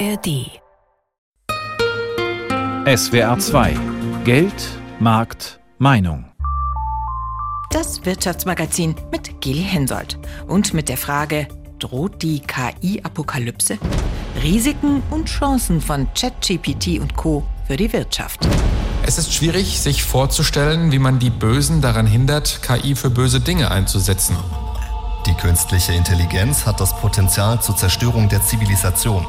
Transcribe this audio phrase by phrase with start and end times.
[0.00, 0.60] ARD.
[2.86, 3.76] SWR 2
[4.24, 4.52] Geld,
[4.98, 6.24] Markt, Meinung.
[7.70, 10.18] Das Wirtschaftsmagazin mit Geli Hensoldt
[10.48, 11.46] und mit der Frage,
[11.78, 13.78] droht die KI-Apokalypse?
[14.42, 17.44] Risiken und Chancen von ChatGPT und Co.
[17.66, 18.48] für die Wirtschaft.
[19.06, 23.70] Es ist schwierig, sich vorzustellen, wie man die Bösen daran hindert, KI für böse Dinge
[23.70, 24.36] einzusetzen.
[25.26, 29.24] Die künstliche Intelligenz hat das Potenzial zur Zerstörung der Zivilisation.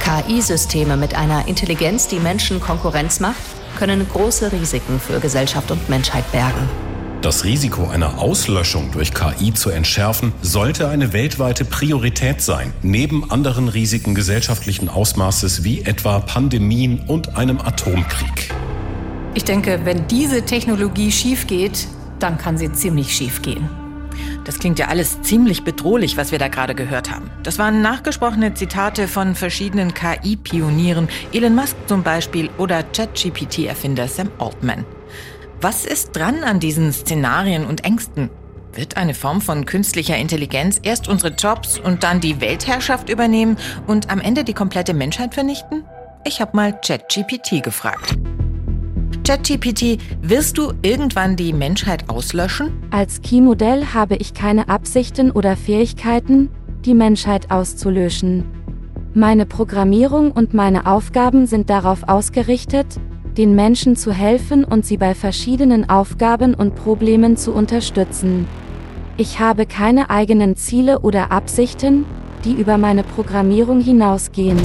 [0.00, 3.36] KI-Systeme mit einer Intelligenz, die Menschen Konkurrenz macht,
[3.78, 6.68] können große Risiken für Gesellschaft und Menschheit bergen.
[7.22, 13.68] Das Risiko einer Auslöschung durch KI zu entschärfen, sollte eine weltweite Priorität sein, neben anderen
[13.68, 18.50] Risiken gesellschaftlichen Ausmaßes wie etwa Pandemien und einem Atomkrieg.
[19.34, 21.86] Ich denke, wenn diese Technologie schief geht,
[22.18, 23.68] dann kann sie ziemlich schief gehen.
[24.44, 27.30] Das klingt ja alles ziemlich bedrohlich, was wir da gerade gehört haben.
[27.42, 34.84] Das waren nachgesprochene Zitate von verschiedenen KI-Pionieren, Elon Musk zum Beispiel oder ChatGPT-Erfinder Sam Altman.
[35.60, 38.30] Was ist dran an diesen Szenarien und Ängsten?
[38.72, 44.10] Wird eine Form von künstlicher Intelligenz erst unsere Jobs und dann die Weltherrschaft übernehmen und
[44.10, 45.84] am Ende die komplette Menschheit vernichten?
[46.24, 48.16] Ich habe mal ChatGPT gefragt.
[49.30, 52.72] ChatGPT, wirst du irgendwann die Menschheit auslöschen?
[52.90, 56.50] Als Key-Modell habe ich keine Absichten oder Fähigkeiten,
[56.84, 58.44] die Menschheit auszulöschen.
[59.14, 62.88] Meine Programmierung und meine Aufgaben sind darauf ausgerichtet,
[63.38, 68.48] den Menschen zu helfen und sie bei verschiedenen Aufgaben und Problemen zu unterstützen.
[69.16, 72.04] Ich habe keine eigenen Ziele oder Absichten,
[72.44, 74.58] die über meine Programmierung hinausgehen.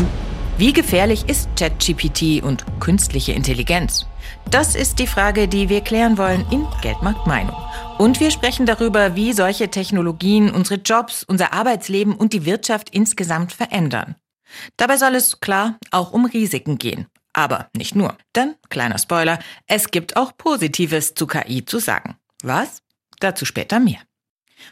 [0.58, 4.06] Wie gefährlich ist ChatGPT und künstliche Intelligenz?
[4.50, 7.58] Das ist die Frage, die wir klären wollen in Geldmarkt Meinung.
[7.98, 13.52] Und wir sprechen darüber, wie solche Technologien unsere Jobs, unser Arbeitsleben und die Wirtschaft insgesamt
[13.52, 14.16] verändern.
[14.78, 17.08] Dabei soll es klar auch um Risiken gehen.
[17.33, 18.17] Aber nicht nur.
[18.33, 22.15] Denn, kleiner Spoiler, es gibt auch Positives zu KI zu sagen.
[22.44, 22.82] Was?
[23.20, 23.99] Dazu später mehr.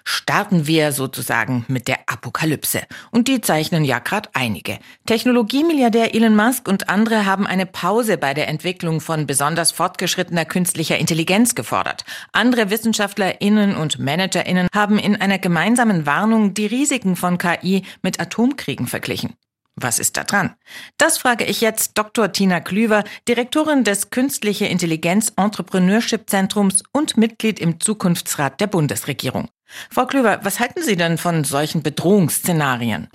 [0.04, 2.82] Starten wir sozusagen mit der Apokalypse.
[3.12, 4.80] Und die zeichnen ja gerade einige.
[5.06, 10.98] Technologiemilliardär Elon Musk und andere haben eine Pause bei der Entwicklung von besonders fortgeschrittener künstlicher
[10.98, 12.06] Intelligenz gefordert.
[12.32, 18.88] Andere WissenschaftlerInnen und ManagerInnen haben in einer gemeinsamen Warnung die Risiken von KI mit Atomkriegen
[18.88, 19.36] verglichen.
[19.76, 20.54] Was ist da dran?
[20.98, 22.32] Das frage ich jetzt Dr.
[22.32, 29.50] Tina Klüver, Direktorin des Künstliche Intelligenz Entrepreneurship Zentrums und Mitglied im Zukunftsrat der Bundesregierung.
[29.90, 33.08] Frau Klüver, was halten Sie denn von solchen Bedrohungsszenarien?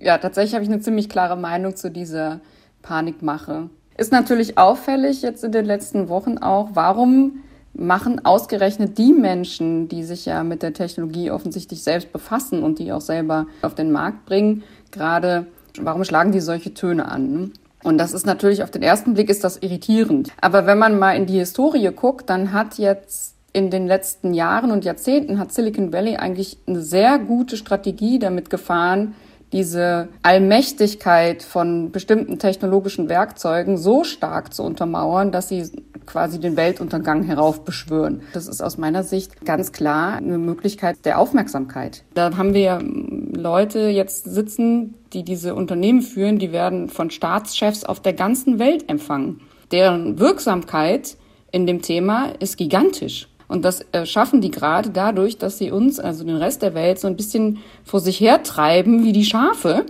[0.00, 2.40] Ja, tatsächlich habe ich eine ziemlich klare Meinung zu dieser
[2.82, 3.70] Panikmache.
[3.96, 7.42] Ist natürlich auffällig jetzt in den letzten Wochen auch, warum
[7.74, 12.92] machen ausgerechnet die Menschen, die sich ja mit der Technologie offensichtlich selbst befassen und die
[12.92, 15.46] auch selber auf den Markt bringen, gerade
[15.80, 17.32] Warum schlagen die solche Töne an?
[17.32, 17.50] Ne?
[17.82, 20.30] Und das ist natürlich auf den ersten Blick ist das irritierend.
[20.40, 24.70] Aber wenn man mal in die Historie guckt, dann hat jetzt in den letzten Jahren
[24.70, 29.14] und Jahrzehnten hat Silicon Valley eigentlich eine sehr gute Strategie damit gefahren,
[29.52, 35.70] diese Allmächtigkeit von bestimmten technologischen Werkzeugen so stark zu untermauern, dass sie
[36.06, 38.22] quasi den Weltuntergang heraufbeschwören.
[38.32, 42.02] Das ist aus meiner Sicht ganz klar eine Möglichkeit der Aufmerksamkeit.
[42.14, 48.00] Da haben wir Leute jetzt sitzen, die diese Unternehmen führen, die werden von Staatschefs auf
[48.00, 49.42] der ganzen Welt empfangen.
[49.70, 51.16] Deren Wirksamkeit
[51.50, 53.28] in dem Thema ist gigantisch.
[53.52, 57.06] Und das schaffen die gerade dadurch, dass sie uns, also den Rest der Welt, so
[57.06, 59.84] ein bisschen vor sich hertreiben wie die Schafe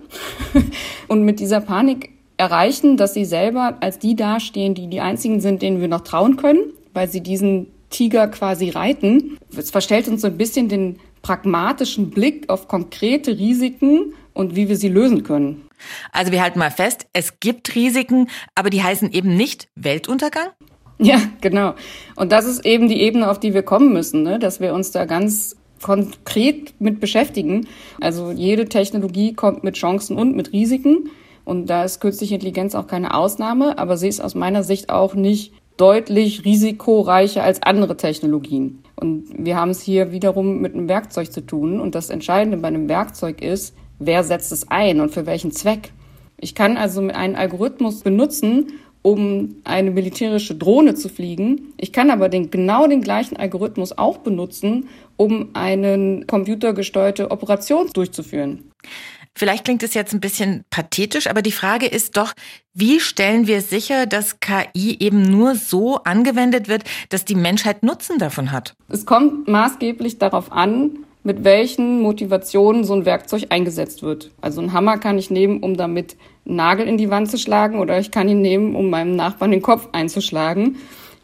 [1.06, 5.62] und mit dieser Panik erreichen, dass sie selber als die dastehen, die die einzigen sind,
[5.62, 9.38] denen wir noch trauen können, weil sie diesen Tiger quasi reiten.
[9.56, 14.76] Es verstellt uns so ein bisschen den pragmatischen Blick auf konkrete Risiken und wie wir
[14.76, 15.68] sie lösen können.
[16.10, 20.48] Also wir halten mal fest, es gibt Risiken, aber die heißen eben nicht Weltuntergang?
[21.06, 21.74] Ja, genau.
[22.14, 24.38] Und das ist eben die Ebene, auf die wir kommen müssen, ne?
[24.38, 27.66] dass wir uns da ganz konkret mit beschäftigen.
[28.00, 31.10] Also jede Technologie kommt mit Chancen und mit Risiken.
[31.44, 35.14] Und da ist künstliche Intelligenz auch keine Ausnahme, aber sie ist aus meiner Sicht auch
[35.14, 38.84] nicht deutlich risikoreicher als andere Technologien.
[38.94, 41.80] Und wir haben es hier wiederum mit einem Werkzeug zu tun.
[41.80, 45.92] Und das Entscheidende bei einem Werkzeug ist, wer setzt es ein und für welchen Zweck.
[46.38, 48.68] Ich kann also einen Algorithmus benutzen,
[49.02, 51.72] um eine militärische Drohne zu fliegen.
[51.76, 58.70] Ich kann aber den, genau den gleichen Algorithmus auch benutzen, um eine computergesteuerte Operation durchzuführen.
[59.34, 62.34] Vielleicht klingt es jetzt ein bisschen pathetisch, aber die Frage ist doch,
[62.74, 68.18] wie stellen wir sicher, dass KI eben nur so angewendet wird, dass die Menschheit Nutzen
[68.18, 68.74] davon hat?
[68.88, 74.30] Es kommt maßgeblich darauf an, mit welchen Motivationen so ein Werkzeug eingesetzt wird.
[74.40, 77.98] Also einen Hammer kann ich nehmen, um damit Nagel in die Wand zu schlagen oder
[77.98, 80.76] ich kann ihn nehmen, um meinem Nachbarn den Kopf einzuschlagen.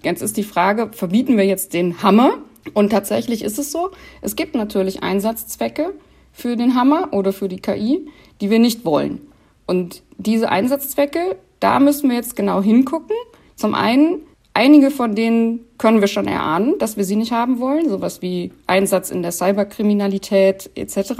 [0.03, 2.35] Jetzt ist die Frage, verbieten wir jetzt den Hammer?
[2.75, 3.91] Und tatsächlich ist es so,
[4.21, 5.95] es gibt natürlich Einsatzzwecke
[6.33, 8.07] für den Hammer oder für die KI,
[8.41, 9.21] die wir nicht wollen.
[9.67, 13.17] Und diese Einsatzzwecke, da müssen wir jetzt genau hingucken.
[13.57, 14.23] Zum einen,
[14.59, 18.53] einige von denen können wir schon erahnen, dass wir sie nicht haben wollen, sowas wie
[18.67, 21.13] Einsatz in der Cyberkriminalität etc.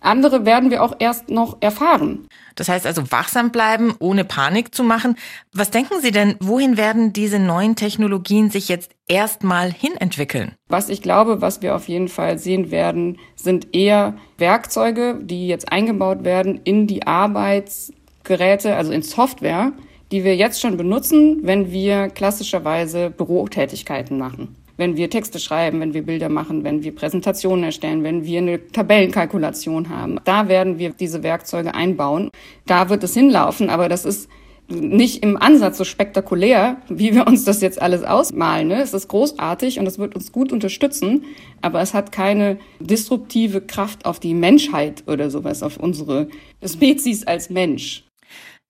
[0.00, 2.26] Andere werden wir auch erst noch erfahren.
[2.54, 5.16] Das heißt also wachsam bleiben, ohne Panik zu machen.
[5.52, 10.52] Was denken Sie denn, wohin werden diese neuen Technologien sich jetzt erstmal hinentwickeln?
[10.68, 15.70] Was ich glaube, was wir auf jeden Fall sehen werden, sind eher Werkzeuge, die jetzt
[15.70, 19.72] eingebaut werden in die Arbeitsgeräte, also in Software,
[20.12, 25.94] die wir jetzt schon benutzen, wenn wir klassischerweise Bürotätigkeiten machen wenn wir Texte schreiben, wenn
[25.94, 30.18] wir Bilder machen, wenn wir Präsentationen erstellen, wenn wir eine Tabellenkalkulation haben.
[30.24, 32.30] Da werden wir diese Werkzeuge einbauen.
[32.66, 34.28] Da wird es hinlaufen, aber das ist
[34.68, 38.68] nicht im Ansatz so spektakulär, wie wir uns das jetzt alles ausmalen.
[38.68, 38.80] Ne?
[38.80, 41.24] Es ist großartig und es wird uns gut unterstützen,
[41.60, 46.28] aber es hat keine disruptive Kraft auf die Menschheit oder sowas, auf unsere
[46.64, 48.04] Spezies als Mensch.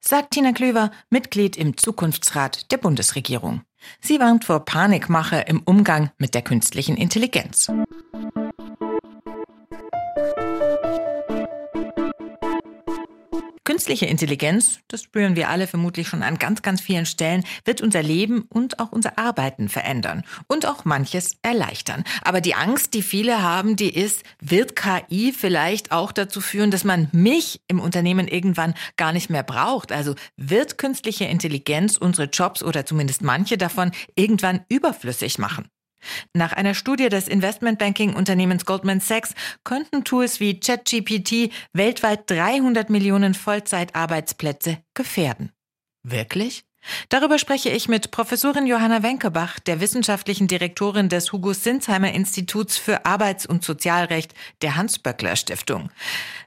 [0.04, 3.62] Sagt Tina Klöver, Mitglied im Zukunftsrat der Bundesregierung.
[4.00, 7.70] Sie warnt vor Panikmache im Umgang mit der künstlichen Intelligenz.
[13.82, 18.00] Künstliche Intelligenz, das spüren wir alle vermutlich schon an ganz, ganz vielen Stellen, wird unser
[18.00, 22.04] Leben und auch unser Arbeiten verändern und auch manches erleichtern.
[22.22, 26.84] Aber die Angst, die viele haben, die ist, wird KI vielleicht auch dazu führen, dass
[26.84, 29.90] man mich im Unternehmen irgendwann gar nicht mehr braucht?
[29.90, 35.66] Also wird künstliche Intelligenz unsere Jobs oder zumindest manche davon irgendwann überflüssig machen?
[36.34, 39.34] Nach einer Studie des Investmentbanking-Unternehmens Goldman Sachs
[39.64, 45.52] könnten Tools wie ChatGPT weltweit 300 Millionen Vollzeitarbeitsplätze gefährden.
[46.02, 46.64] Wirklich?
[47.08, 53.06] Darüber spreche ich mit Professorin Johanna Wenkebach, der wissenschaftlichen Direktorin des Hugo Sinsheimer Instituts für
[53.06, 55.90] Arbeits- und Sozialrecht der Hans-Böckler Stiftung.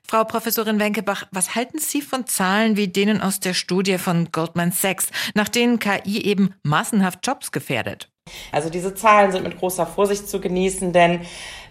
[0.03, 4.71] Frau Professorin Wenkebach, was halten Sie von Zahlen wie denen aus der Studie von Goldman
[4.71, 8.09] Sachs, nach denen KI eben massenhaft Jobs gefährdet?
[8.51, 11.21] Also diese Zahlen sind mit großer Vorsicht zu genießen, denn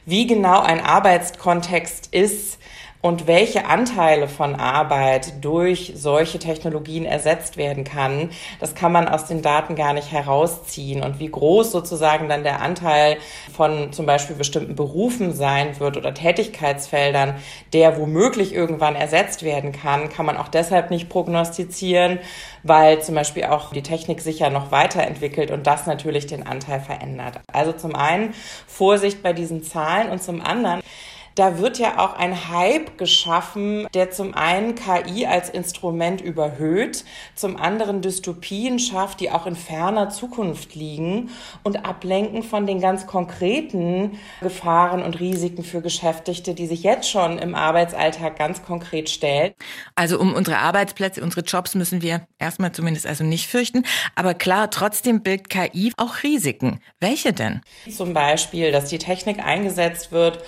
[0.06, 2.58] wie genau ein Arbeitskontext ist,
[3.04, 8.30] und welche Anteile von Arbeit durch solche Technologien ersetzt werden kann,
[8.60, 11.02] das kann man aus den Daten gar nicht herausziehen.
[11.02, 13.18] Und wie groß sozusagen dann der Anteil
[13.54, 17.34] von zum Beispiel bestimmten Berufen sein wird oder Tätigkeitsfeldern,
[17.74, 22.20] der womöglich irgendwann ersetzt werden kann, kann man auch deshalb nicht prognostizieren,
[22.62, 26.80] weil zum Beispiel auch die Technik sich ja noch weiterentwickelt und das natürlich den Anteil
[26.80, 27.40] verändert.
[27.52, 28.32] Also zum einen
[28.66, 30.80] Vorsicht bei diesen Zahlen und zum anderen
[31.34, 37.04] da wird ja auch ein Hype geschaffen, der zum einen KI als Instrument überhöht,
[37.34, 41.30] zum anderen Dystopien schafft, die auch in ferner Zukunft liegen
[41.62, 47.38] und ablenken von den ganz konkreten Gefahren und Risiken für Beschäftigte, die sich jetzt schon
[47.38, 49.52] im Arbeitsalltag ganz konkret stellen.
[49.96, 53.84] Also um unsere Arbeitsplätze, unsere Jobs müssen wir erstmal zumindest also nicht fürchten.
[54.14, 56.80] Aber klar, trotzdem birgt KI auch Risiken.
[57.00, 57.60] Welche denn?
[57.90, 60.44] Zum Beispiel, dass die Technik eingesetzt wird,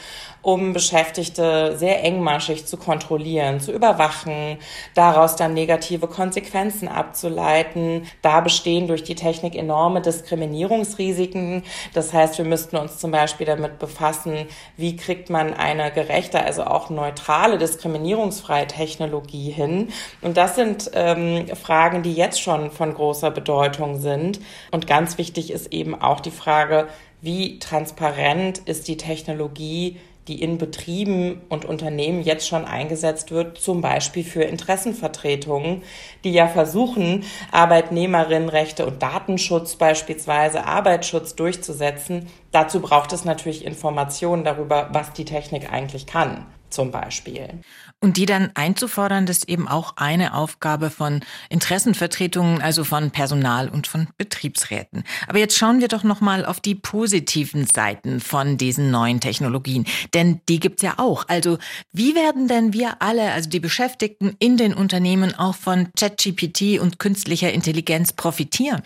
[0.46, 4.58] um Beschäftigte sehr engmaschig zu kontrollieren, zu überwachen,
[4.94, 8.06] daraus dann negative Konsequenzen abzuleiten.
[8.22, 11.65] Da bestehen durch die Technik enorme Diskriminierungsrisiken.
[11.94, 16.62] Das heißt, wir müssten uns zum Beispiel damit befassen, wie kriegt man eine gerechte, also
[16.62, 19.88] auch neutrale, diskriminierungsfreie Technologie hin.
[20.22, 24.38] Und das sind ähm, Fragen, die jetzt schon von großer Bedeutung sind.
[24.70, 26.86] Und ganz wichtig ist eben auch die Frage,
[27.20, 33.80] wie transparent ist die Technologie, die in Betrieben und Unternehmen jetzt schon eingesetzt wird, zum
[33.80, 35.82] Beispiel für Interessenvertretungen,
[36.24, 42.26] die ja versuchen, Arbeitnehmerinnenrechte und Datenschutz beispielsweise, Arbeitsschutz durchzusetzen.
[42.50, 47.60] Dazu braucht es natürlich Informationen darüber, was die Technik eigentlich kann zum Beispiel.
[47.98, 53.70] Und die dann einzufordern, das ist eben auch eine Aufgabe von Interessenvertretungen, also von Personal
[53.70, 55.03] und von Betriebsräten.
[55.29, 59.86] Aber jetzt schauen wir doch nochmal auf die positiven Seiten von diesen neuen Technologien.
[60.12, 61.24] Denn die gibt's ja auch.
[61.29, 61.56] Also
[61.91, 66.98] wie werden denn wir alle, also die Beschäftigten in den Unternehmen auch von ChatGPT und
[66.98, 68.82] künstlicher Intelligenz profitieren?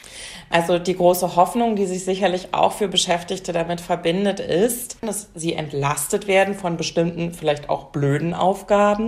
[0.50, 5.55] Also die große Hoffnung, die sich sicherlich auch für Beschäftigte damit verbindet, ist, dass sie
[5.55, 9.00] entlastet werden von bestimmten, vielleicht auch blöden Aufgaben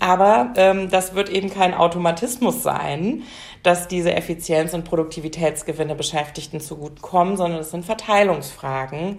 [0.00, 3.22] Aber ähm, das wird eben kein Automatismus sein,
[3.62, 9.18] dass diese Effizienz- und Produktivitätsgewinne Beschäftigten zugutekommen, sondern es sind Verteilungsfragen,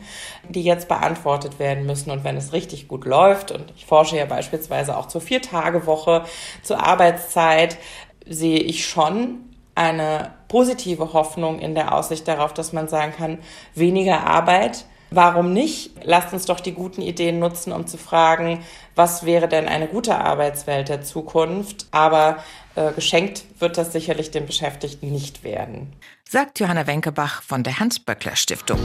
[0.50, 2.10] die jetzt beantwortet werden müssen.
[2.10, 6.24] Und wenn es richtig gut läuft, und ich forsche ja beispielsweise auch zur Vier-Tage-Woche,
[6.64, 7.78] zur Arbeitszeit,
[8.26, 13.38] sehe ich schon eine positive Hoffnung in der Aussicht darauf, dass man sagen kann,
[13.76, 14.86] weniger Arbeit.
[15.14, 15.92] Warum nicht?
[16.04, 18.64] Lasst uns doch die guten Ideen nutzen, um zu fragen,
[18.96, 21.86] was wäre denn eine gute Arbeitswelt der Zukunft?
[21.92, 22.42] Aber
[22.76, 25.92] äh, geschenkt wird das sicherlich den Beschäftigten nicht werden.
[26.30, 28.80] Sagt Johanna Wenkebach von der Hans-Böckler-Stiftung.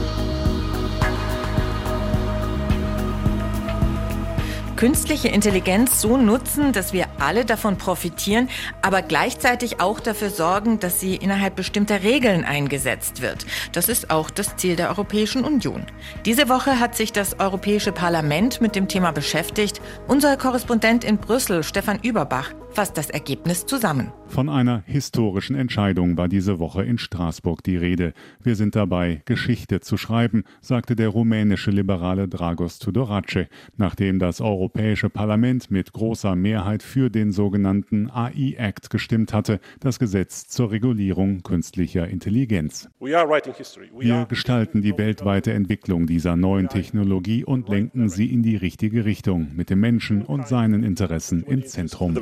[4.77, 8.47] Künstliche Intelligenz so nutzen, dass wir alle davon profitieren,
[8.83, 13.47] aber gleichzeitig auch dafür sorgen, dass sie innerhalb bestimmter Regeln eingesetzt wird.
[13.71, 15.87] Das ist auch das Ziel der Europäischen Union.
[16.25, 19.81] Diese Woche hat sich das Europäische Parlament mit dem Thema beschäftigt.
[20.07, 24.11] Unser Korrespondent in Brüssel, Stefan Überbach, fasst das Ergebnis zusammen.
[24.27, 28.13] Von einer historischen Entscheidung war diese Woche in Straßburg die Rede.
[28.43, 35.09] Wir sind dabei, Geschichte zu schreiben, sagte der rumänische Liberale Dragos Tudorace, nachdem das Europäische
[35.09, 42.07] Parlament mit großer Mehrheit für den sogenannten AI-Act gestimmt hatte, das Gesetz zur Regulierung künstlicher
[42.07, 42.89] Intelligenz.
[42.99, 49.47] Wir gestalten die weltweite Entwicklung dieser neuen Technologie und lenken sie in die richtige Richtung,
[49.55, 52.13] mit dem Menschen und seinen Interessen im Zentrum.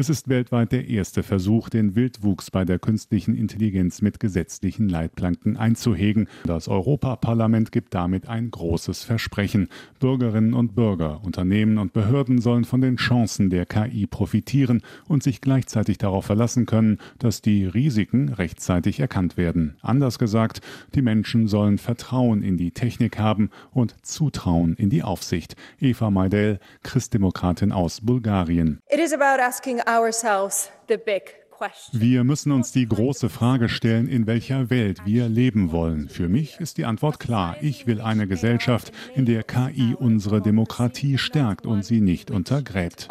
[0.00, 5.56] Es ist weltweit der erste Versuch, den Wildwuchs bei der künstlichen Intelligenz mit gesetzlichen Leitplanken
[5.56, 6.28] einzuhegen.
[6.44, 9.68] Das Europaparlament gibt damit ein großes Versprechen.
[9.98, 15.40] Bürgerinnen und Bürger, Unternehmen und Behörden sollen von den Chancen der KI profitieren und sich
[15.40, 19.78] gleichzeitig darauf verlassen können, dass die Risiken rechtzeitig erkannt werden.
[19.82, 20.60] Anders gesagt,
[20.94, 25.56] die Menschen sollen Vertrauen in die Technik haben und Zutrauen in die Aufsicht.
[25.80, 28.78] Eva Maidel, Christdemokratin aus Bulgarien.
[28.88, 31.34] It is about asking ourselves the big
[31.92, 36.08] wir müssen uns die große Frage stellen, in welcher Welt wir leben wollen.
[36.08, 37.56] Für mich ist die Antwort klar.
[37.60, 43.08] Ich will eine Gesellschaft, in der KI unsere Demokratie stärkt und sie nicht untergräbt.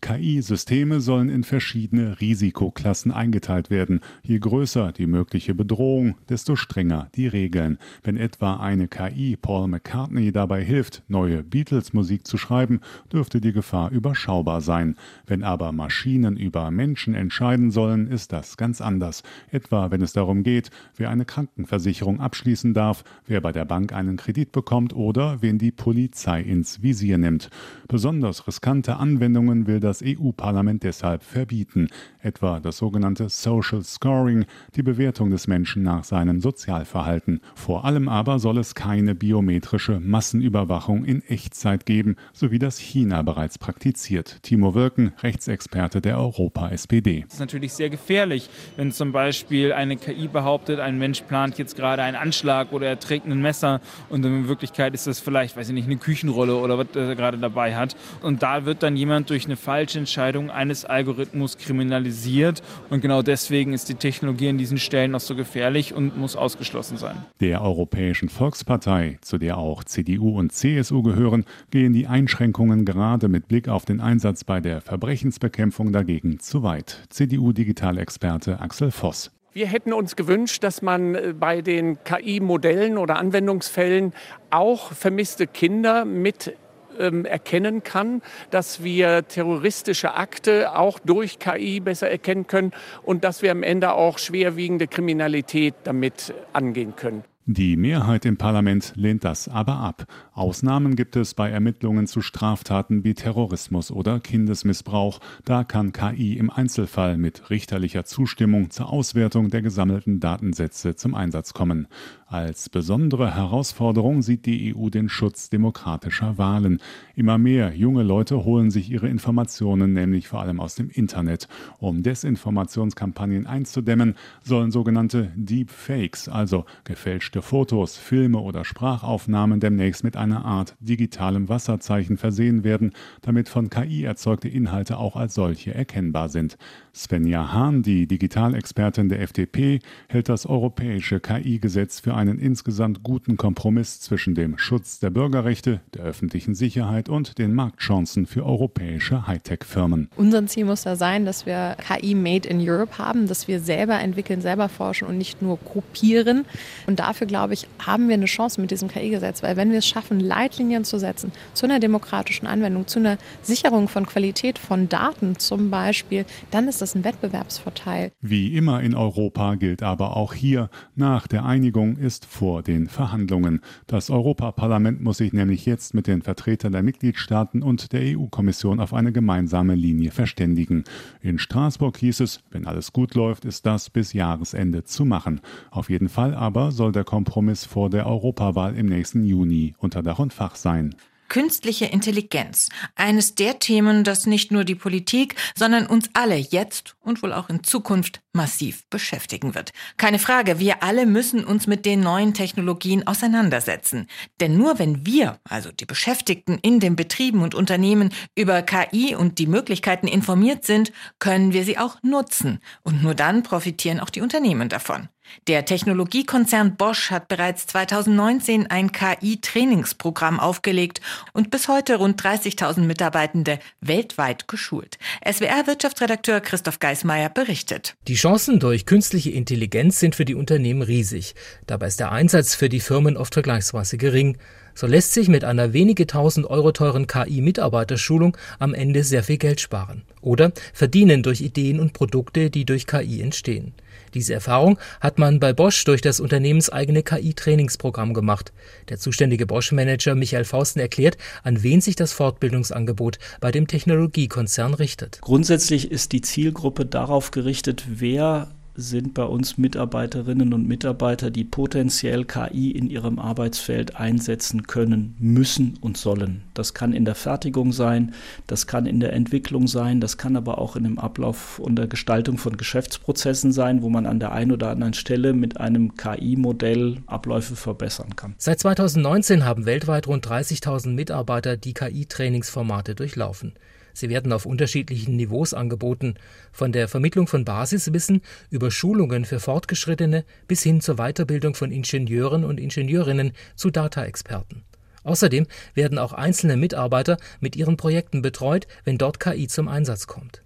[0.00, 4.00] KI-Systeme sollen in verschiedene Risikoklassen eingeteilt werden.
[4.22, 7.78] Je größer die mögliche Bedrohung, desto strenger die Regeln.
[8.02, 12.80] Wenn etwa eine KI Paul McCartney dabei hilft, neue Beatles-Musik zu schreiben,
[13.12, 14.96] dürfte die Gefahr überschaubar sein.
[15.26, 19.22] Wenn aber Maschinen über Menschen entscheiden sollen, ist das ganz anders.
[19.50, 24.16] Etwa wenn es darum geht, wer eine Krankenversicherung abschließen darf, wer bei der Bank einen
[24.16, 27.50] Kredit bekommt oder wen die Polizei ins Visier nimmt.
[27.88, 31.88] Besonders riskante Anwendungen will das EU-Parlament deshalb verbieten,
[32.20, 34.44] etwa das sogenannte Social Scoring,
[34.76, 37.40] die Bewertung des Menschen nach seinem Sozialverhalten.
[37.54, 43.22] Vor allem aber soll es keine biometrische Massenüberwachung in Echtzeit geben, so wie das China
[43.22, 44.42] bereits praktiziert.
[44.42, 47.07] Timo Wirken, Rechtsexperte der Europa-SPD.
[47.26, 51.76] Es ist natürlich sehr gefährlich, wenn zum Beispiel eine KI behauptet, ein Mensch plant jetzt
[51.76, 55.68] gerade einen Anschlag oder er trägt ein Messer und in Wirklichkeit ist das vielleicht, weiß
[55.68, 57.96] ich nicht, eine Küchenrolle oder was er gerade dabei hat.
[58.22, 63.72] Und da wird dann jemand durch eine falsche Entscheidung eines Algorithmus kriminalisiert und genau deswegen
[63.72, 67.16] ist die Technologie an diesen Stellen auch so gefährlich und muss ausgeschlossen sein.
[67.40, 73.48] Der Europäischen Volkspartei, zu der auch CDU und CSU gehören, gehen die Einschränkungen gerade mit
[73.48, 76.97] Blick auf den Einsatz bei der Verbrechensbekämpfung dagegen zu weit.
[77.08, 79.30] CDU-Digitalexperte Axel Voss.
[79.52, 84.12] Wir hätten uns gewünscht, dass man äh, bei den KI-Modellen oder Anwendungsfällen
[84.50, 86.54] auch vermisste Kinder mit
[86.98, 93.42] ähm, erkennen kann, dass wir terroristische Akte auch durch KI besser erkennen können und dass
[93.42, 97.24] wir am Ende auch schwerwiegende Kriminalität damit angehen können.
[97.50, 100.04] Die Mehrheit im Parlament lehnt das aber ab.
[100.34, 105.18] Ausnahmen gibt es bei Ermittlungen zu Straftaten wie Terrorismus oder Kindesmissbrauch.
[105.46, 111.54] Da kann KI im Einzelfall mit richterlicher Zustimmung zur Auswertung der gesammelten Datensätze zum Einsatz
[111.54, 111.88] kommen.
[112.30, 116.78] Als besondere Herausforderung sieht die EU den Schutz demokratischer Wahlen.
[117.14, 121.48] Immer mehr junge Leute holen sich ihre Informationen nämlich vor allem aus dem Internet.
[121.78, 130.44] Um Desinformationskampagnen einzudämmen, sollen sogenannte Deepfakes, also gefälschte Fotos, Filme oder Sprachaufnahmen demnächst mit einer
[130.44, 132.92] Art digitalem Wasserzeichen versehen werden,
[133.22, 136.58] damit von KI erzeugte Inhalte auch als solche erkennbar sind.
[136.94, 144.00] Svenja Hahn, die Digitalexpertin der FDP, hält das europäische KI-Gesetz für einen insgesamt guten Kompromiss
[144.00, 150.08] zwischen dem Schutz der Bürgerrechte, der öffentlichen Sicherheit und den Marktchancen für europäische Hightech-Firmen.
[150.16, 154.00] Unser Ziel muss da sein, dass wir KI Made in Europe haben, dass wir selber
[154.00, 156.44] entwickeln, selber forschen und nicht nur kopieren.
[156.86, 159.86] Und dafür, glaube ich, haben wir eine Chance mit diesem KI-Gesetz, weil wenn wir es
[159.86, 165.38] schaffen, Leitlinien zu setzen zu einer demokratischen Anwendung, zu einer Sicherung von Qualität von Daten
[165.38, 168.10] zum Beispiel, dann ist das ein Wettbewerbsvorteil.
[168.20, 173.60] Wie immer in Europa gilt aber auch hier, nach der Einigung ist vor den Verhandlungen.
[173.86, 178.94] Das Europaparlament muss sich nämlich jetzt mit den Vertretern der Mitgliedstaaten und der EU-Kommission auf
[178.94, 180.84] eine gemeinsame Linie verständigen.
[181.20, 185.42] In Straßburg hieß es, wenn alles gut läuft, ist das bis Jahresende zu machen.
[185.70, 190.18] Auf jeden Fall aber soll der Kompromiss vor der Europawahl im nächsten Juni unter Dach
[190.18, 190.94] und Fach sein.
[191.28, 192.68] Künstliche Intelligenz.
[192.94, 197.48] Eines der Themen, das nicht nur die Politik, sondern uns alle jetzt und wohl auch
[197.48, 199.72] in Zukunft massiv beschäftigen wird.
[199.96, 204.06] Keine Frage, wir alle müssen uns mit den neuen Technologien auseinandersetzen.
[204.40, 209.38] Denn nur wenn wir, also die Beschäftigten in den Betrieben und Unternehmen, über KI und
[209.38, 212.60] die Möglichkeiten informiert sind, können wir sie auch nutzen.
[212.82, 215.08] Und nur dann profitieren auch die Unternehmen davon.
[215.46, 221.00] Der Technologiekonzern Bosch hat bereits 2019 ein KI-Trainingsprogramm aufgelegt
[221.32, 224.98] und bis heute rund 30.000 Mitarbeitende weltweit geschult.
[225.26, 227.96] SWR-Wirtschaftsredakteur Christoph Geismeier berichtet.
[228.08, 231.34] Die Chancen durch künstliche Intelligenz sind für die Unternehmen riesig.
[231.66, 234.38] Dabei ist der Einsatz für die Firmen oft vergleichsweise gering.
[234.74, 239.60] So lässt sich mit einer wenige tausend Euro teuren KI-Mitarbeiterschulung am Ende sehr viel Geld
[239.60, 240.04] sparen.
[240.20, 243.74] Oder verdienen durch Ideen und Produkte, die durch KI entstehen.
[244.14, 248.52] Diese Erfahrung hat man bei Bosch durch das unternehmenseigene KI-Trainingsprogramm gemacht.
[248.88, 255.20] Der zuständige Bosch-Manager Michael Fausten erklärt, an wen sich das Fortbildungsangebot bei dem Technologiekonzern richtet.
[255.20, 262.24] Grundsätzlich ist die Zielgruppe darauf gerichtet, wer sind bei uns Mitarbeiterinnen und Mitarbeiter, die potenziell
[262.24, 266.44] KI in ihrem Arbeitsfeld einsetzen können, müssen und sollen.
[266.54, 268.14] Das kann in der Fertigung sein,
[268.46, 271.88] das kann in der Entwicklung sein, das kann aber auch in dem Ablauf und der
[271.88, 276.98] Gestaltung von Geschäftsprozessen sein, wo man an der einen oder anderen Stelle mit einem KI-Modell
[277.06, 278.34] Abläufe verbessern kann.
[278.38, 283.54] Seit 2019 haben weltweit rund 30.000 Mitarbeiter die KI-Trainingsformate durchlaufen.
[283.98, 286.14] Sie werden auf unterschiedlichen Niveaus angeboten,
[286.52, 292.44] von der Vermittlung von Basiswissen über Schulungen für Fortgeschrittene bis hin zur Weiterbildung von Ingenieuren
[292.44, 294.62] und Ingenieurinnen zu Data-Experten.
[295.02, 300.44] Außerdem werden auch einzelne Mitarbeiter mit ihren Projekten betreut, wenn dort KI zum Einsatz kommt.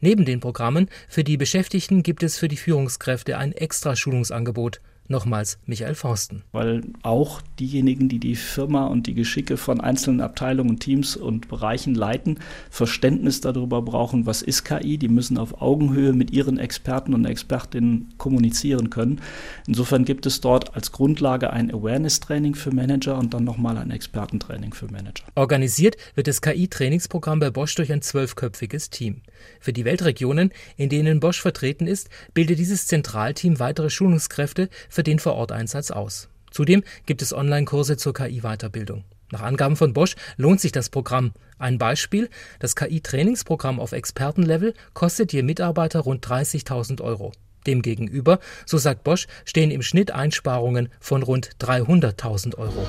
[0.00, 5.58] Neben den Programmen für die Beschäftigten gibt es für die Führungskräfte ein extra Schulungsangebot Nochmals
[5.66, 6.44] Michael Forsten.
[6.52, 11.96] Weil auch diejenigen, die die Firma und die Geschicke von einzelnen Abteilungen, Teams und Bereichen
[11.96, 12.38] leiten,
[12.70, 14.98] Verständnis darüber brauchen, was ist KI.
[14.98, 19.20] Die müssen auf Augenhöhe mit ihren Experten und Expertinnen kommunizieren können.
[19.66, 24.74] Insofern gibt es dort als Grundlage ein Awareness-Training für Manager und dann nochmal ein Expertentraining
[24.74, 25.24] für Manager.
[25.34, 29.22] Organisiert wird das KI-Trainingsprogramm bei Bosch durch ein zwölfköpfiges Team.
[29.58, 35.04] Für die Weltregionen, in denen Bosch vertreten ist, bildet dieses Zentralteam weitere Schulungskräfte für für
[35.04, 36.28] den Vororteinsatz aus.
[36.50, 39.04] Zudem gibt es Online-Kurse zur KI-Weiterbildung.
[39.32, 41.32] Nach Angaben von Bosch lohnt sich das Programm.
[41.58, 47.32] Ein Beispiel, das KI-Trainingsprogramm auf Expertenlevel kostet je Mitarbeiter rund 30.000 Euro.
[47.66, 52.86] Demgegenüber, so sagt Bosch, stehen im Schnitt Einsparungen von rund 300.000 Euro.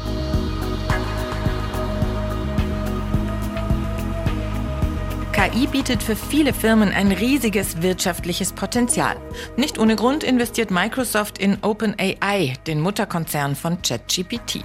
[5.41, 9.17] KI bietet für viele Firmen ein riesiges wirtschaftliches Potenzial.
[9.57, 14.63] Nicht ohne Grund investiert Microsoft in OpenAI, den Mutterkonzern von ChatGPT.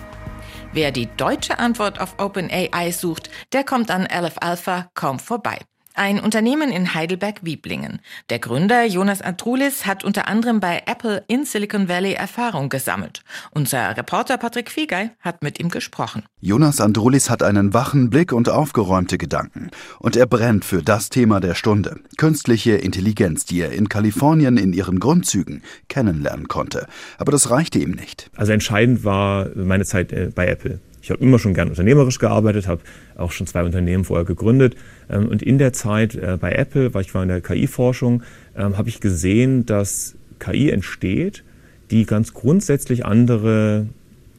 [0.74, 5.60] Wer die deutsche Antwort auf OpenAI sucht, der kommt an Aleph Alpha kaum vorbei.
[5.98, 8.00] Ein Unternehmen in Heidelberg-Wieblingen.
[8.28, 13.22] Der Gründer Jonas Andrulis hat unter anderem bei Apple in Silicon Valley Erfahrung gesammelt.
[13.50, 16.24] Unser Reporter Patrick Fiegei hat mit ihm gesprochen.
[16.38, 19.70] Jonas Andrulis hat einen wachen Blick und aufgeräumte Gedanken.
[19.98, 21.98] Und er brennt für das Thema der Stunde.
[22.18, 26.88] Künstliche Intelligenz, die er in Kalifornien in ihren Grundzügen kennenlernen konnte.
[27.16, 28.30] Aber das reichte ihm nicht.
[28.36, 30.78] Also entscheidend war meine Zeit äh, bei Apple.
[31.06, 32.80] Ich habe immer schon gern unternehmerisch gearbeitet, habe
[33.16, 34.74] auch schon zwei Unternehmen vorher gegründet.
[35.08, 38.24] Ähm, und in der Zeit äh, bei Apple, weil ich war in der KI-Forschung,
[38.56, 41.44] ähm, habe ich gesehen, dass KI entsteht,
[41.92, 43.86] die ganz grundsätzlich andere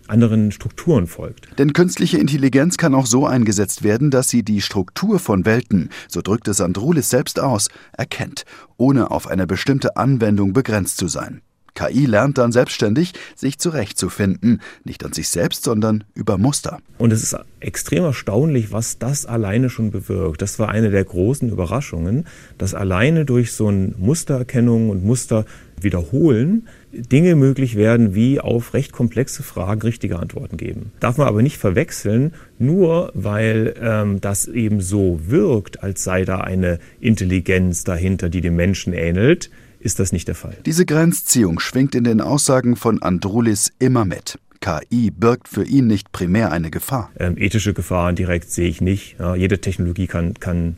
[0.08, 1.48] anderen Strukturen folgt.
[1.58, 6.22] Denn künstliche Intelligenz kann auch so eingesetzt werden, dass sie die Struktur von Welten, so
[6.22, 8.44] drückt es Andrulis selbst aus, erkennt,
[8.76, 11.42] ohne auf eine bestimmte Anwendung begrenzt zu sein.
[11.78, 16.80] KI lernt dann selbstständig, sich zurechtzufinden, nicht an sich selbst, sondern über Muster.
[16.98, 20.42] Und es ist extrem erstaunlich, was das alleine schon bewirkt.
[20.42, 22.26] Das war eine der großen Überraschungen,
[22.58, 25.46] dass alleine durch so ein Mustererkennung und Muster
[25.80, 30.92] wiederholen Dinge möglich werden, wie auf recht komplexe Fragen richtige Antworten geben.
[31.00, 36.40] Darf man aber nicht verwechseln, nur weil ähm, das eben so wirkt, als sei da
[36.40, 39.52] eine Intelligenz dahinter, die dem Menschen ähnelt,
[39.88, 40.58] ist das nicht der Fall.
[40.66, 44.38] Diese Grenzziehung schwingt in den Aussagen von Andrulis immer mit.
[44.60, 47.10] KI birgt für ihn nicht primär eine Gefahr.
[47.18, 49.16] Ähm, ethische Gefahren direkt sehe ich nicht.
[49.18, 50.76] Ja, jede Technologie kann, kann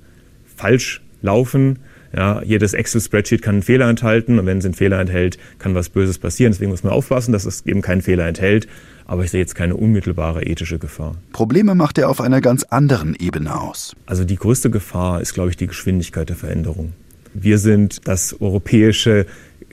[0.56, 1.80] falsch laufen.
[2.16, 5.90] Ja, jedes Excel-Spreadsheet kann einen Fehler enthalten und wenn es einen Fehler enthält, kann was
[5.90, 6.54] Böses passieren.
[6.54, 8.68] Deswegen muss man aufpassen, dass es eben keinen Fehler enthält.
[9.06, 11.16] Aber ich sehe jetzt keine unmittelbare ethische Gefahr.
[11.34, 13.96] Probleme macht er auf einer ganz anderen Ebene aus.
[14.06, 16.94] Also die größte Gefahr ist, glaube ich, die Geschwindigkeit der Veränderung.
[17.34, 19.26] Wir sind das europäische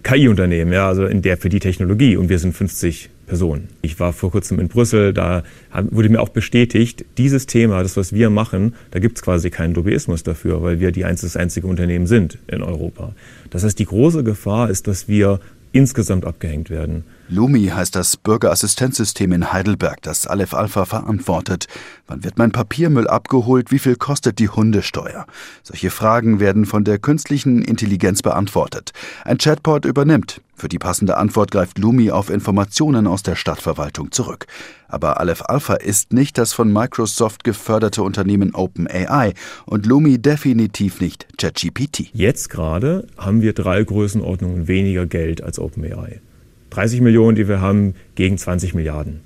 [0.02, 3.68] KI-Unternehmen, ja, also in der für die Technologie und wir sind 50 Personen.
[3.82, 5.42] Ich war vor kurzem in Brüssel, da
[5.90, 9.74] wurde mir auch bestätigt, dieses Thema, das, was wir machen, da gibt es quasi keinen
[9.74, 13.14] Lobbyismus dafür, weil wir die das einzige Unternehmen sind in Europa.
[13.50, 15.40] Das heißt, die große Gefahr ist, dass wir
[15.76, 17.04] insgesamt abgehängt werden.
[17.28, 21.66] Lumi heißt das Bürgerassistenzsystem in Heidelberg, das Aleph Alpha verantwortet.
[22.06, 23.70] Wann wird mein Papiermüll abgeholt?
[23.70, 25.26] Wie viel kostet die Hundesteuer?
[25.62, 28.92] Solche Fragen werden von der künstlichen Intelligenz beantwortet.
[29.24, 30.40] Ein Chatbot übernimmt.
[30.58, 34.46] Für die passende Antwort greift Lumi auf Informationen aus der Stadtverwaltung zurück.
[34.88, 39.34] Aber Aleph Alpha ist nicht das von Microsoft geförderte Unternehmen OpenAI
[39.66, 42.08] und Lumi definitiv nicht ChatGPT.
[42.14, 46.22] Jetzt gerade haben wir drei Größenordnungen weniger Geld als OpenAI.
[46.70, 49.20] 30 Millionen, die wir haben, gegen 20 Milliarden.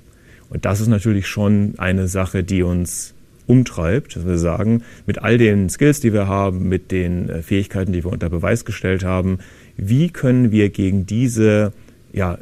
[0.49, 3.13] Und das ist natürlich schon eine Sache, die uns
[3.47, 7.91] umtreibt, dass wir sagen, mit all den Skills, die wir haben, mit den äh, Fähigkeiten,
[7.91, 9.39] die wir unter Beweis gestellt haben,
[9.81, 11.73] wie können wir gegen diese
[12.13, 12.37] ja,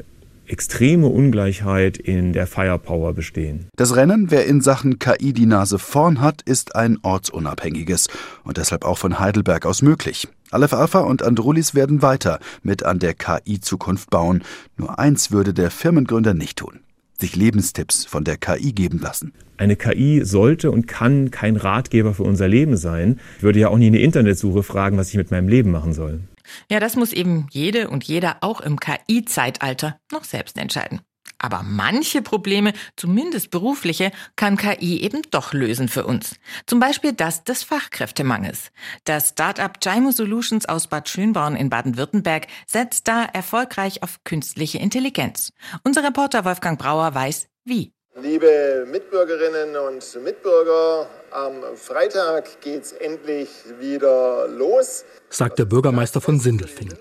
[0.46, 3.68] extreme Ungleichheit in der Firepower bestehen.
[3.78, 8.08] Das Rennen, wer in Sachen KI die Nase vorn hat, ist ein ortsunabhängiges
[8.44, 10.28] und deshalb auch von Heidelberg aus möglich.
[10.52, 14.44] Aleph Alpha und Androlis werden weiter mit an der KI-Zukunft bauen.
[14.76, 16.82] Nur eins würde der Firmengründer nicht tun.
[17.20, 19.34] Sich Lebenstipps von der KI geben lassen.
[19.58, 23.20] Eine KI sollte und kann kein Ratgeber für unser Leben sein.
[23.38, 26.22] Ich würde ja auch nie eine Internetsuche fragen, was ich mit meinem Leben machen soll.
[26.70, 31.02] Ja, das muss eben jede und jeder auch im KI-Zeitalter noch selbst entscheiden.
[31.42, 36.36] Aber manche Probleme, zumindest berufliche, kann KI eben doch lösen für uns.
[36.66, 38.72] Zum Beispiel das des Fachkräftemangels.
[39.06, 45.54] Das Startup Jaimo Solutions aus Bad Schönborn in Baden-Württemberg setzt da erfolgreich auf künstliche Intelligenz.
[45.84, 47.94] Unser Reporter Wolfgang Brauer weiß, wie.
[48.22, 56.98] Liebe Mitbürgerinnen und Mitbürger, am Freitag geht's endlich wieder los, sagt der Bürgermeister von Sindelfingen.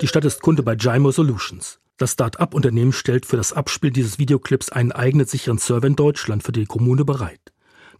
[0.00, 1.78] Die Stadt ist Kunde bei Jaimo Solutions.
[1.98, 6.52] Das Start-up-Unternehmen stellt für das Abspiel dieses Videoclips einen eigenen sicheren Server in Deutschland für
[6.52, 7.40] die Kommune bereit.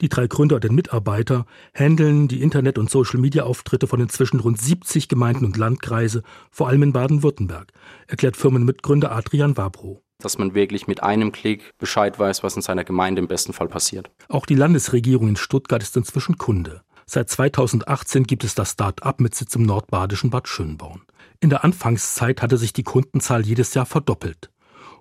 [0.00, 5.08] Die drei Gründer und den Mitarbeiter handeln die Internet- und Social-Media-Auftritte von inzwischen rund 70
[5.08, 7.72] Gemeinden und Landkreise, vor allem in Baden-Württemberg,
[8.06, 10.05] erklärt Firmenmitgründer Adrian Wabro.
[10.18, 13.68] Dass man wirklich mit einem Klick Bescheid weiß, was in seiner Gemeinde im besten Fall
[13.68, 14.10] passiert.
[14.28, 16.82] Auch die Landesregierung in Stuttgart ist inzwischen Kunde.
[17.06, 21.02] Seit 2018 gibt es das Start-up mit Sitz im nordbadischen Bad Schönborn.
[21.40, 24.50] In der Anfangszeit hatte sich die Kundenzahl jedes Jahr verdoppelt.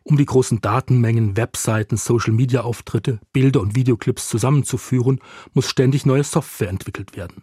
[0.03, 5.19] Um die großen Datenmengen, Webseiten, Social-Media-Auftritte, Bilder und Videoclips zusammenzuführen,
[5.53, 7.41] muss ständig neue Software entwickelt werden.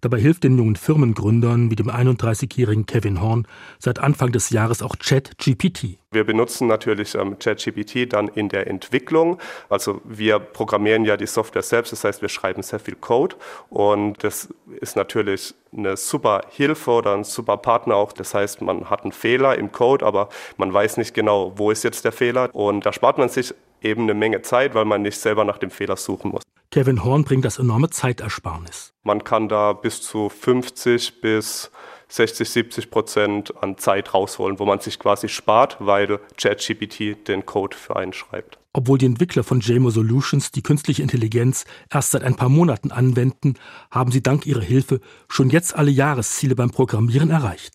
[0.00, 3.46] Dabei hilft den jungen Firmengründern wie dem 31-jährigen Kevin Horn
[3.78, 5.98] seit Anfang des Jahres auch ChatGPT.
[6.12, 9.38] Wir benutzen natürlich ähm, ChatGPT dann in der Entwicklung.
[9.68, 13.36] Also wir programmieren ja die Software selbst, das heißt wir schreiben sehr viel Code
[13.68, 14.48] und das
[14.80, 18.12] ist natürlich eine super Hilfe oder ein super Partner auch.
[18.12, 21.84] Das heißt, man hat einen Fehler im Code, aber man weiß nicht genau, wo ist
[21.84, 25.16] jetzt der Fehler und da spart man sich eben eine Menge Zeit, weil man nicht
[25.16, 26.42] selber nach dem Fehler suchen muss.
[26.72, 28.92] Kevin Horn bringt das enorme Zeitersparnis.
[29.04, 31.70] Man kann da bis zu 50 bis
[32.10, 37.76] 60, 70 Prozent an Zeit rausholen, wo man sich quasi spart, weil ChatGPT den Code
[37.76, 38.58] für einen schreibt.
[38.72, 43.54] Obwohl die Entwickler von JMO Solutions die künstliche Intelligenz erst seit ein paar Monaten anwenden,
[43.90, 47.74] haben sie dank ihrer Hilfe schon jetzt alle Jahresziele beim Programmieren erreicht.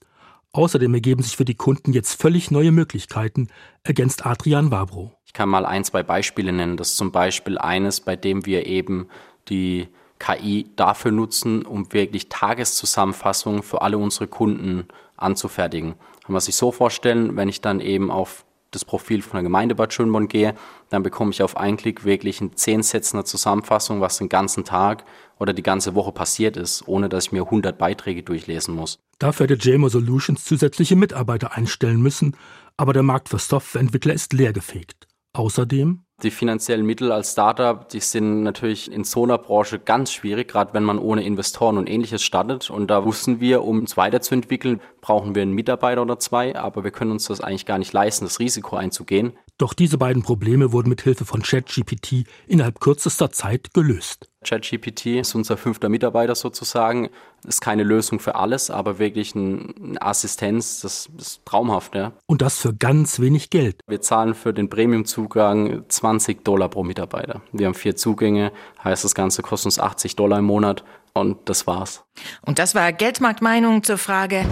[0.54, 3.50] Außerdem ergeben sich für die Kunden jetzt völlig neue Möglichkeiten,
[3.84, 6.78] ergänzt Adrian Wabro kann mal ein, zwei Beispiele nennen.
[6.78, 9.10] Das ist zum Beispiel eines, bei dem wir eben
[9.50, 9.88] die
[10.20, 15.96] KI dafür nutzen, um wirklich Tageszusammenfassungen für alle unsere Kunden anzufertigen.
[16.24, 19.76] Kann man sich so vorstellen, wenn ich dann eben auf das Profil von der Gemeinde
[19.76, 20.54] Bad Schönborn gehe,
[20.90, 24.66] dann bekomme ich auf einen Klick wirklich in zehn Sätzen eine Zusammenfassung, was den ganzen
[24.66, 25.06] Tag
[25.40, 29.00] oder die ganze Woche passiert ist, ohne dass ich mir 100 Beiträge durchlesen muss.
[29.18, 32.36] Dafür hätte JMO Solutions zusätzliche Mitarbeiter einstellen müssen,
[32.78, 35.08] aber der Markt für Softwareentwickler ist leergefegt.
[35.34, 40.48] Außerdem die finanziellen Mittel als Startup, die sind natürlich in so einer Branche ganz schwierig,
[40.48, 42.70] gerade wenn man ohne Investoren und ähnliches startet.
[42.70, 46.92] Und da wussten wir, um uns weiterzuentwickeln, brauchen wir einen Mitarbeiter oder zwei, aber wir
[46.92, 49.34] können uns das eigentlich gar nicht leisten, das Risiko einzugehen.
[49.58, 54.30] Doch diese beiden Probleme wurden mit Hilfe von ChatGPT innerhalb kürzester Zeit gelöst.
[54.46, 57.10] ChatGPT ist unser fünfter Mitarbeiter sozusagen.
[57.48, 61.96] Ist keine Lösung für alles, aber wirklich eine Assistenz, das ist traumhaft.
[61.96, 62.12] Ja.
[62.26, 63.80] Und das für ganz wenig Geld.
[63.88, 67.42] Wir zahlen für den Premium-Zugang 20 Dollar pro Mitarbeiter.
[67.54, 68.52] Wir haben vier Zugänge,
[68.84, 72.04] heißt das Ganze kostet uns 80 Dollar im Monat und das war's.
[72.42, 74.46] Und das war Geldmarktmeinung zur Frage,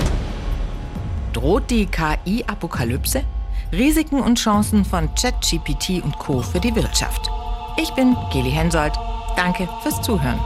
[1.34, 3.26] droht die KI-Apokalypse?
[3.74, 6.44] Risiken und Chancen von ChatGPT und Co.
[6.44, 7.28] für die Wirtschaft.
[7.82, 8.94] Ich bin Geli Hensoldt.
[9.36, 10.40] Danke fürs Zuhören.